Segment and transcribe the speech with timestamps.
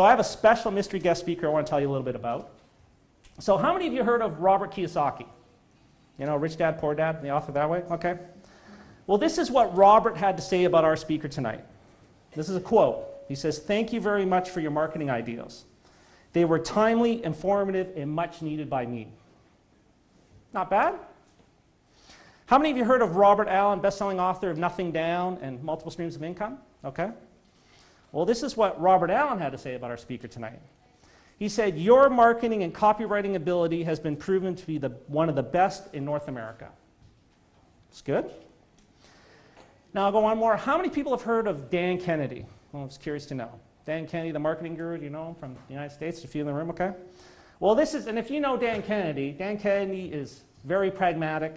[0.00, 2.06] So I have a special mystery guest speaker I want to tell you a little
[2.06, 2.52] bit about.
[3.38, 5.26] So how many of you heard of Robert Kiyosaki?
[6.18, 7.82] You know, Rich Dad, Poor Dad, the author that way?
[7.90, 8.16] Okay.
[9.06, 11.62] Well, this is what Robert had to say about our speaker tonight.
[12.34, 13.04] This is a quote.
[13.28, 15.66] He says, Thank you very much for your marketing ideas.
[16.32, 19.08] They were timely, informative, and much needed by me.
[20.54, 20.94] Not bad?
[22.46, 25.92] How many of you heard of Robert Allen, best-selling author of Nothing Down and Multiple
[25.92, 26.56] Streams of Income?
[26.86, 27.10] Okay.
[28.12, 30.60] Well, this is what Robert Allen had to say about our speaker tonight.
[31.38, 35.36] He said, Your marketing and copywriting ability has been proven to be the, one of
[35.36, 36.68] the best in North America.
[37.90, 38.30] It's good.
[39.94, 40.56] Now I'll go on more.
[40.56, 42.46] How many people have heard of Dan Kennedy?
[42.72, 43.50] Well, I was curious to know.
[43.86, 46.22] Dan Kennedy, the marketing guru, you know him from the United States?
[46.22, 46.92] A few in the room, okay?
[47.58, 51.56] Well, this is, and if you know Dan Kennedy, Dan Kennedy is very pragmatic,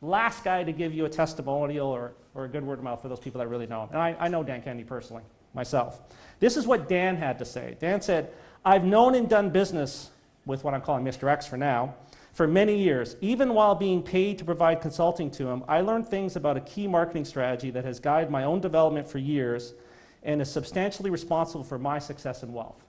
[0.00, 3.08] last guy to give you a testimonial or, or a good word of mouth for
[3.08, 3.90] those people that really know him.
[3.92, 5.22] And I, I know Dan Kennedy personally,
[5.54, 6.00] myself.
[6.40, 7.76] This is what Dan had to say.
[7.78, 8.32] Dan said,
[8.64, 10.10] I've known and done business
[10.46, 11.28] with what I'm calling Mr.
[11.28, 11.94] X for now
[12.32, 13.16] for many years.
[13.20, 16.86] Even while being paid to provide consulting to him, I learned things about a key
[16.86, 19.74] marketing strategy that has guided my own development for years
[20.22, 22.82] and is substantially responsible for my success and wealth.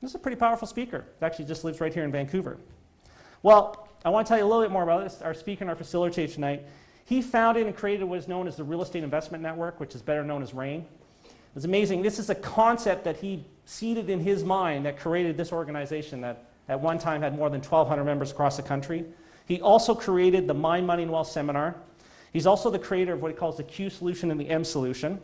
[0.00, 1.04] This is a pretty powerful speaker.
[1.20, 2.58] Actually just lives right here in Vancouver.
[3.42, 5.20] Well, I want to tell you a little bit more about this.
[5.20, 6.62] Our speaker and our facilitator tonight,
[7.04, 10.02] he founded and created what is known as the Real Estate Investment Network, which is
[10.02, 10.86] better known as REIN.
[11.56, 12.02] It's amazing.
[12.02, 16.44] This is a concept that he seeded in his mind that created this organization that
[16.68, 19.06] at one time had more than 1,200 members across the country.
[19.46, 21.74] He also created the Mind, Money, and Wealth Seminar.
[22.32, 25.18] He's also the creator of what he calls the Q solution and the M solution.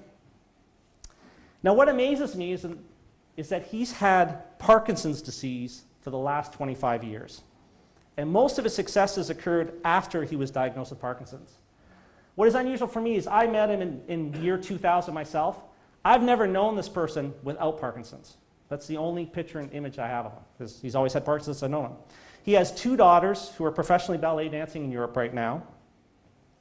[1.62, 2.66] Now, what amazes me is,
[3.36, 7.42] is that he's had Parkinson's disease for the last 25 years.
[8.16, 11.52] And most of his successes occurred after he was diagnosed with Parkinson's.
[12.36, 15.62] What is unusual for me is I met him in, in year 2000 myself.
[16.04, 18.36] I've never known this person without Parkinson's.
[18.68, 21.62] That's the only picture and image I have of him, because he's always had Parkinson's,
[21.62, 21.92] I know him.
[22.42, 25.62] He has two daughters who are professionally ballet dancing in Europe right now.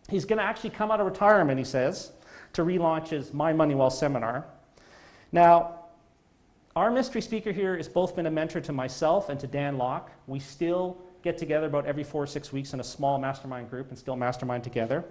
[0.10, 2.12] He's going to actually come out of retirement, he says,
[2.54, 4.46] to relaunch his My Money Well seminar.
[5.32, 5.80] Now,
[6.76, 10.12] our mystery speaker here has both been a mentor to myself and to Dan Lok.
[10.28, 13.90] We still get together about every four or six weeks in a small mastermind group
[13.90, 15.06] and still mastermind together.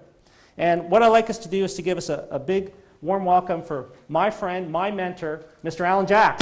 [0.58, 2.72] And what I'd like us to do is to give us a, a big
[3.02, 5.86] warm welcome for my friend, my mentor, Mr.
[5.86, 6.40] Alan Jacques.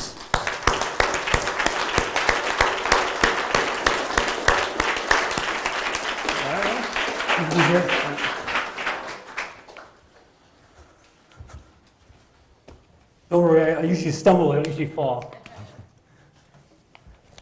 [13.31, 15.35] Don't worry, I usually stumble, I don't usually fall.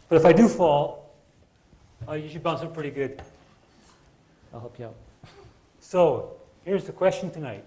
[0.09, 1.15] But if I do fall,
[2.07, 3.21] I usually bounce up pretty good.
[4.53, 4.95] I'll help you out.
[5.79, 6.33] So,
[6.63, 7.63] here's the question tonight.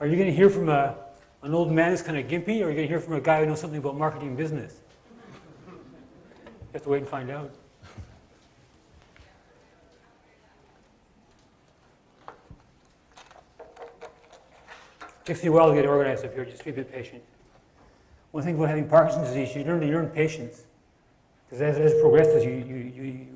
[0.00, 0.94] Are you going to hear from a,
[1.42, 3.20] an old man who's kind of gimpy, or are you going to hear from a
[3.20, 4.76] guy who knows something about marketing business?
[5.66, 5.74] You
[6.74, 7.52] have to wait and find out.
[15.24, 17.22] Takes you a while to get organized up here, just a bit patient.
[18.30, 20.62] One thing about having Parkinson's disease, you learn to learn patience.
[21.46, 23.26] Because as, as it progresses, you, you, you, you,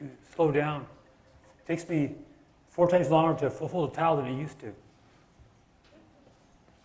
[0.00, 0.84] you slow down.
[1.60, 2.16] It takes me
[2.70, 4.74] four times longer to fold a towel than it used to.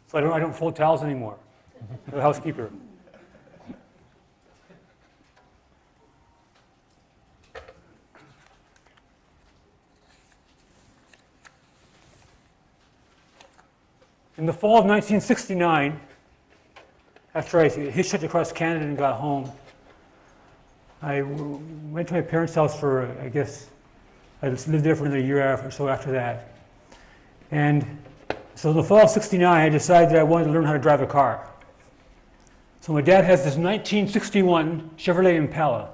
[0.08, 1.38] So I don't, I don't fold towels anymore.
[2.12, 2.72] I'm housekeeper.
[14.38, 16.00] In the fall of 1969,
[17.34, 19.52] after I hitchhiked across Canada and got home,
[21.02, 23.68] I went to my parents' house for, I guess,
[24.42, 26.52] I lived there for another year or so after that.
[27.50, 27.86] And
[28.58, 30.80] so in the fall of 69, I decided that I wanted to learn how to
[30.80, 31.48] drive a car.
[32.82, 35.92] So my dad has this 1961 Chevrolet Impala.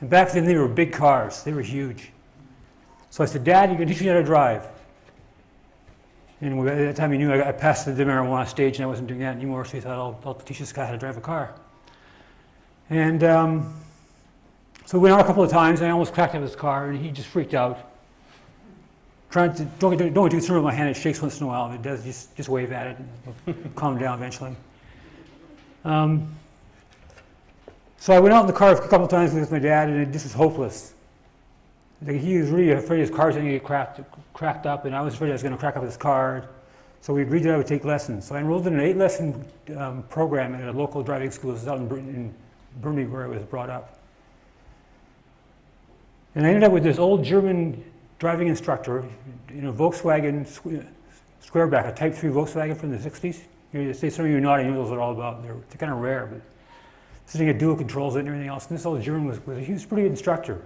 [0.00, 2.12] And back then they were big cars, they were huge.
[3.10, 4.66] So I said, Dad, you can teach me how to drive.
[6.40, 9.20] And at that time he knew I, passed the marijuana stage and I wasn't doing
[9.20, 11.54] that anymore, so he thought, I'll, I'll teach this guy how to drive a car.
[12.88, 13.74] And um,
[14.86, 16.88] so we went out a couple of times and I almost cracked up his car
[16.88, 17.87] and he just freaked out.
[19.30, 21.70] Trying to, don't, don't, don't do with my hand, it shakes once in a while.
[21.72, 22.96] It does, just, just wave at it
[23.46, 24.56] and calm down eventually.
[25.84, 26.34] Um,
[27.98, 30.12] so I went out in the car a couple times with my dad and it
[30.12, 30.94] just was hopeless.
[32.06, 34.00] Like he was really afraid his car was going to get cracked,
[34.32, 36.48] cracked up, and I was afraid I was going to crack up his car.
[37.00, 38.26] So we agreed that I would take lessons.
[38.26, 39.44] So I enrolled in an eight-lesson
[39.76, 41.54] um, program at a local driving school.
[41.54, 42.34] Is out in, in
[42.80, 43.98] Burnaby, where I was brought up.
[46.34, 47.84] And I ended up with this old German
[48.18, 49.04] driving instructor
[49.52, 50.46] you know, Volkswagen
[51.44, 53.40] Squareback, a Type 3 Volkswagen from the 60s.
[53.72, 55.42] You know, say some of you are not, I know those are all about.
[55.42, 56.40] They're, they're kind of rare, but
[57.26, 58.68] sitting at dual controls and everything else.
[58.68, 60.62] And this old German was, was he was a pretty good instructor.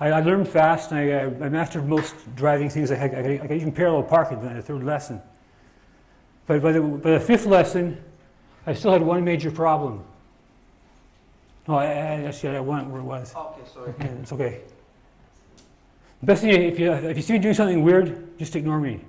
[0.00, 2.90] I, I learned fast, and I, I, I mastered most driving things.
[2.90, 5.20] I, had, I could even parallel park in the third lesson.
[6.46, 8.02] But by the, by the fifth lesson,
[8.66, 10.04] I still had one major problem.
[11.68, 11.88] No, I, I,
[12.24, 13.34] actually, I went where it was.
[13.34, 13.94] Okay, sorry.
[14.00, 14.60] Yeah, it's okay.
[16.22, 19.00] Best thing, if you, if you see me doing something weird, just ignore me.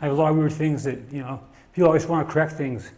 [0.00, 1.40] I have a lot of weird things that, you know,
[1.72, 2.90] people always want to correct things.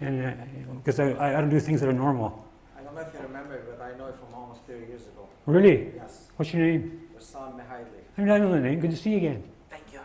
[0.00, 0.32] And, uh,
[0.76, 2.46] because I, I don't do things that are normal.
[2.78, 5.28] I don't know if you remember, but I know it from almost 30 years ago.
[5.44, 5.92] Really?
[5.96, 7.02] Yes, What's your name?
[7.18, 7.86] Rasam Mihaili.
[8.16, 8.80] I don't know the name.
[8.80, 9.42] Good to see you again.
[9.68, 10.00] Thank you.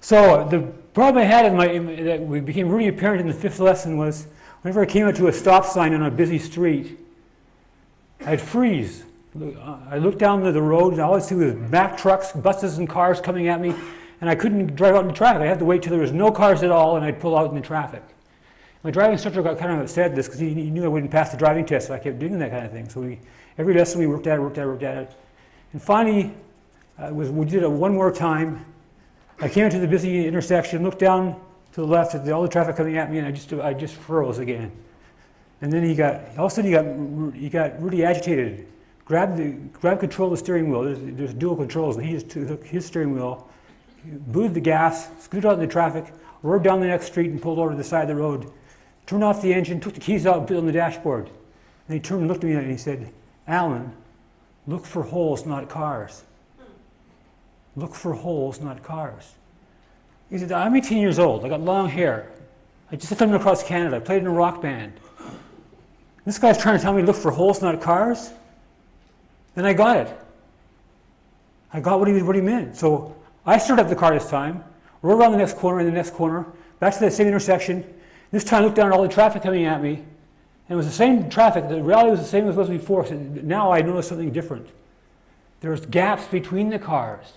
[0.00, 0.60] So the
[0.92, 4.26] problem I had in my, in, that became really apparent in the fifth lesson was
[4.60, 6.98] whenever I came up to a stop sign on a busy street,
[8.26, 9.04] I'd freeze.
[9.90, 13.20] I looked down the road and all I see was Mack trucks, buses, and cars
[13.20, 13.74] coming at me,
[14.20, 15.42] and I couldn't drive out in traffic.
[15.42, 17.50] I had to wait till there was no cars at all, and I'd pull out
[17.50, 18.02] in the traffic.
[18.82, 21.36] My driving instructor got kind of upset this because he, knew I wouldn't pass the
[21.36, 22.88] driving test if I kept doing that kind of thing.
[22.88, 23.18] So we,
[23.58, 25.12] every lesson we worked at it, worked at it, worked at it.
[25.72, 26.32] And finally,
[26.98, 28.64] uh, was, we did it one more time.
[29.40, 31.38] I came into the busy intersection, looked down
[31.72, 33.74] to the left at the, all the traffic coming at me, and I just, I
[33.74, 34.72] just froze again.
[35.60, 38.66] And then he got, all of a sudden he got, he got really agitated.
[39.06, 40.82] Grabbed, the, grab control of the steering wheel.
[40.82, 43.48] There's, there's dual controls, and he just took his steering wheel,
[44.04, 46.12] booted the gas, scooted out in the traffic,
[46.42, 48.52] roared down the next street, and pulled over to the side of the road.
[49.06, 51.30] Turned off the engine, took the keys out, and put it on the dashboard.
[51.88, 53.12] And he turned and looked at me and he said,
[53.46, 53.92] Alan,
[54.66, 56.24] look for holes, not cars.
[57.76, 59.34] Look for holes, not cars.
[60.30, 61.44] He said, I'm 18 years old.
[61.44, 62.32] I got long hair.
[62.90, 63.96] I just lived across Canada.
[63.96, 64.94] I played in a rock band.
[66.24, 68.32] This guy's trying to tell me to look for holes, not cars?
[69.56, 70.20] Then I got it.
[71.72, 72.76] I got what he, what he meant.
[72.76, 74.62] So I started up the car this time,
[75.02, 76.46] rode around the next corner and the next corner,
[76.78, 77.84] back to that same intersection.
[78.30, 80.04] This time I looked down at all the traffic coming at me, and
[80.68, 81.68] it was the same traffic.
[81.68, 83.06] The reality was the same as it was before.
[83.06, 84.68] So now I noticed something different.
[85.60, 87.32] There's gaps between the cars.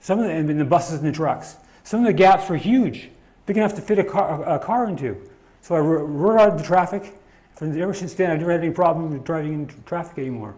[0.00, 1.56] Some of the, and the buses and the trucks.
[1.82, 3.10] Some of the gaps were huge,
[3.44, 5.20] big enough to fit a car, a car into.
[5.60, 7.14] So I rode out of the traffic.
[7.54, 10.54] From ever since then, I've never had any problem driving in traffic anymore.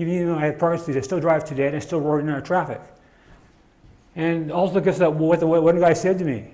[0.00, 2.40] Even though I had Parkinson's, I still drive today, and I still roar in our
[2.40, 2.80] traffic.
[4.16, 6.50] And also because that what the one guy said to me.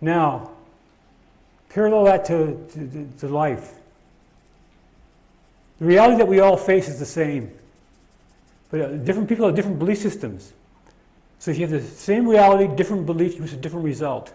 [0.00, 0.50] Now,
[1.68, 3.74] parallel that to, to, to, life.
[5.78, 7.50] The reality that we all face is the same,
[8.70, 10.52] but uh, different people have different belief systems.
[11.38, 14.32] So if you have the same reality, different belief, you have a different result.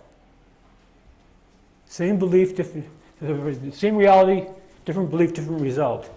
[1.86, 2.88] Same belief, different,
[3.74, 4.48] same reality,
[4.86, 6.10] different belief, different result.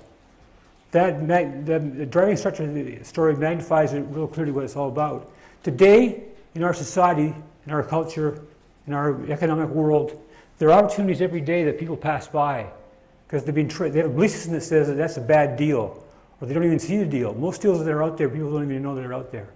[0.93, 1.27] That,
[1.67, 5.31] the, the driving instructor story magnifies it real clearly what it's all about.
[5.63, 6.23] Today,
[6.55, 7.35] in our society,
[7.67, 8.41] in our culture,
[8.87, 10.23] in our economic world,
[10.59, 12.67] there are opportunities every day that people pass by
[13.27, 16.03] because they've been they have a belief system that says that that's a bad deal,
[16.41, 17.35] or they don't even see the deal.
[17.35, 19.49] Most deals that are out there, people don't even know they're out there.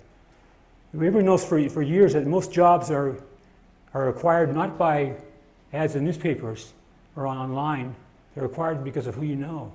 [0.93, 3.17] Everybody knows for, for years that most jobs are,
[3.94, 5.15] are acquired not by
[5.73, 6.73] ads in newspapers
[7.15, 7.94] or online,
[8.35, 9.72] they're acquired because of who you know.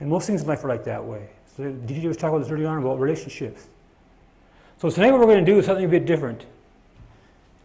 [0.00, 1.28] And most things in life are like that way.
[1.56, 3.68] So DJ was talking about this early on about relationships.
[4.78, 6.46] So tonight what we're going to do is something a bit different.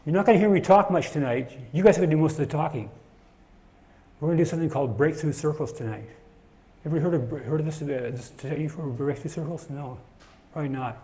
[0.06, 1.58] You're not going to hear me talk much tonight.
[1.74, 2.90] You guys are going to do most of the talking.
[4.20, 6.10] We're going to do something called breakthrough circles tonight.
[6.86, 9.68] Ever heard of, heard of this, uh, this technique for breakthrough circles?
[9.70, 9.98] No,
[10.54, 10.98] probably not.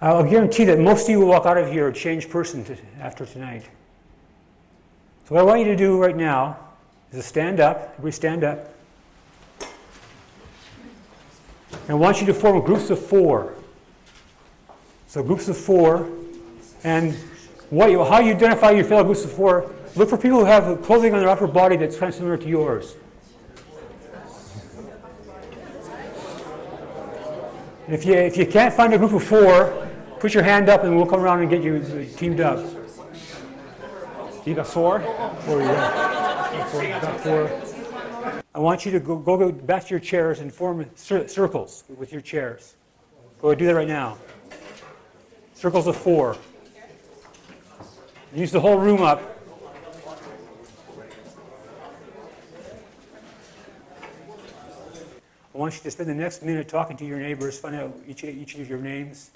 [0.00, 2.76] I'll guarantee that most of you will walk out of here a changed person to,
[2.98, 3.68] after tonight.
[5.24, 6.58] So what I want you to do right now
[7.12, 7.90] is to stand up.
[7.92, 8.74] Everybody stand up.
[11.82, 13.54] And I want you to form groups of four.
[15.08, 16.08] So groups of four.
[16.84, 17.14] And
[17.70, 20.82] what you, how you identify your fellow groups of four, look for people who have
[20.82, 22.94] clothing on their upper body that's kind of similar to yours.
[27.88, 29.88] If you, if you can't find a group of four,
[30.20, 32.64] put your hand up and we'll come around and get you teamed up.
[34.46, 35.00] You got four?
[35.40, 36.64] Four, yeah.
[36.66, 37.71] Four, got four.
[38.54, 41.84] I want you to go, go, go back to your chairs and form cir- circles
[41.88, 42.74] with your chairs.
[43.40, 44.18] Go ahead, do that right now.
[45.54, 46.36] Circles of four.
[48.34, 49.38] Use the whole room up.
[55.54, 58.24] I want you to spend the next minute talking to your neighbors, find out each,
[58.24, 59.30] each of your names,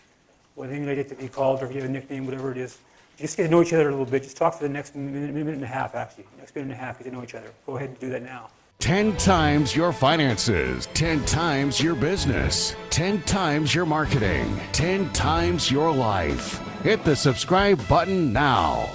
[0.55, 2.59] what name you'd like to be called, or if you have a nickname, whatever it
[2.59, 2.79] is.
[3.19, 4.23] Just get to know each other a little bit.
[4.23, 6.25] Just talk for the next minute, minute and a half, actually.
[6.39, 7.51] Next minute and a half, get to know each other.
[7.65, 8.51] Go ahead and do that now.
[8.87, 15.93] 10 times your finances, 10 times your business, 10 times your marketing, 10 times your
[15.93, 16.61] life.
[16.85, 18.89] Hit the subscribe button now.